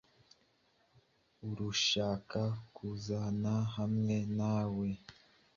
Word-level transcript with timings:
Urashaka 1.49 2.39
kuzana 2.75 3.53
hamwe 3.75 4.15
nawe? 4.37 4.89